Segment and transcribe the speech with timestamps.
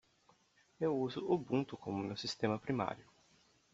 [0.85, 3.05] Eu uso Ubuntu como meu sistema primário.